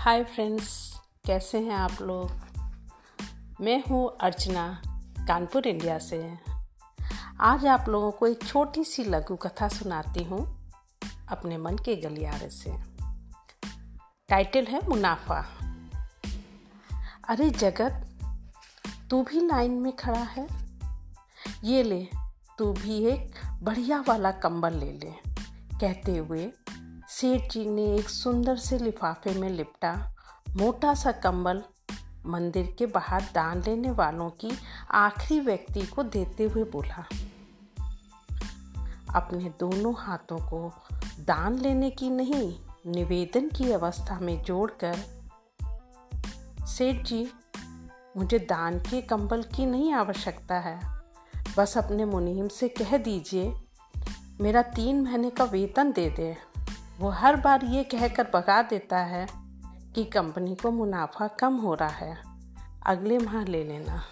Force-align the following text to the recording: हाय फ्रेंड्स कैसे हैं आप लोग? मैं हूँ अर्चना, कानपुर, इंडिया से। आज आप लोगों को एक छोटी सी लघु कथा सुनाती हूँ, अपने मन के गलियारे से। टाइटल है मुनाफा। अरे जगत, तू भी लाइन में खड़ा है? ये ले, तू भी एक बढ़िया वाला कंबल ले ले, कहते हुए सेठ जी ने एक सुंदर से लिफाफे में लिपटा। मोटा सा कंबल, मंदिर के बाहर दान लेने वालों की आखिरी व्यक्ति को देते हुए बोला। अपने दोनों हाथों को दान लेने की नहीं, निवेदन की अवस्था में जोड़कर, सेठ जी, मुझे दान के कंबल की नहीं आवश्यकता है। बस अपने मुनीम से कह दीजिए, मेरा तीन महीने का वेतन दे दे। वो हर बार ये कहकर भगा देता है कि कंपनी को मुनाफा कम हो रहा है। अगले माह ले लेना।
हाय 0.00 0.24
फ्रेंड्स 0.24 1.00
कैसे 1.26 1.60
हैं 1.60 1.74
आप 1.74 1.92
लोग? 2.02 2.30
मैं 3.60 3.84
हूँ 3.84 4.16
अर्चना, 4.20 4.82
कानपुर, 5.28 5.66
इंडिया 5.66 5.98
से। 5.98 6.34
आज 7.40 7.66
आप 7.66 7.88
लोगों 7.88 8.10
को 8.10 8.26
एक 8.26 8.42
छोटी 8.42 8.84
सी 8.84 9.04
लघु 9.04 9.36
कथा 9.36 9.68
सुनाती 9.68 10.24
हूँ, 10.24 10.70
अपने 11.28 11.58
मन 11.58 11.76
के 11.76 11.96
गलियारे 11.96 12.50
से। 12.50 12.76
टाइटल 14.28 14.64
है 14.64 14.88
मुनाफा। 14.88 15.46
अरे 17.28 17.50
जगत, 17.50 18.06
तू 19.10 19.22
भी 19.22 19.46
लाइन 19.46 19.72
में 19.72 19.96
खड़ा 19.96 20.22
है? 20.22 20.48
ये 21.64 21.82
ले, 21.82 22.08
तू 22.58 22.72
भी 22.72 23.04
एक 23.04 23.34
बढ़िया 23.62 24.04
वाला 24.08 24.30
कंबल 24.30 24.72
ले 24.72 24.92
ले, 24.92 25.12
कहते 25.78 26.16
हुए 26.16 26.52
सेठ 27.10 27.52
जी 27.52 27.64
ने 27.66 27.84
एक 27.94 28.08
सुंदर 28.08 28.56
से 28.56 28.78
लिफाफे 28.78 29.32
में 29.34 29.48
लिपटा। 29.50 30.14
मोटा 30.56 30.94
सा 30.94 31.12
कंबल, 31.12 31.62
मंदिर 32.26 32.74
के 32.78 32.86
बाहर 32.86 33.22
दान 33.34 33.62
लेने 33.62 33.90
वालों 33.90 34.30
की 34.30 34.50
आखिरी 34.90 35.40
व्यक्ति 35.40 35.82
को 35.86 36.02
देते 36.02 36.44
हुए 36.44 36.64
बोला। 36.64 37.04
अपने 39.14 39.52
दोनों 39.60 39.94
हाथों 39.98 40.38
को 40.38 40.72
दान 41.20 41.58
लेने 41.58 41.90
की 41.90 42.10
नहीं, 42.10 42.58
निवेदन 42.86 43.48
की 43.48 43.72
अवस्था 43.72 44.18
में 44.20 44.42
जोड़कर, 44.42 44.98
सेठ 46.66 47.04
जी, 47.06 47.32
मुझे 48.16 48.38
दान 48.38 48.78
के 48.78 49.02
कंबल 49.02 49.42
की 49.42 49.66
नहीं 49.66 49.92
आवश्यकता 49.92 50.58
है। 50.58 50.80
बस 51.58 51.78
अपने 51.78 52.04
मुनीम 52.04 52.48
से 52.48 52.68
कह 52.68 52.96
दीजिए, 52.98 53.52
मेरा 54.40 54.62
तीन 54.62 55.00
महीने 55.00 55.30
का 55.30 55.44
वेतन 55.44 55.92
दे 55.92 56.08
दे। 56.10 56.49
वो 57.00 57.08
हर 57.08 57.36
बार 57.36 57.64
ये 57.64 57.84
कहकर 57.84 58.24
भगा 58.34 58.62
देता 58.62 58.98
है 58.98 59.26
कि 59.94 60.04
कंपनी 60.04 60.54
को 60.54 60.70
मुनाफा 60.70 61.28
कम 61.28 61.56
हो 61.56 61.74
रहा 61.74 61.88
है। 61.88 62.18
अगले 62.86 63.18
माह 63.18 63.44
ले 63.44 63.64
लेना। 63.64 64.02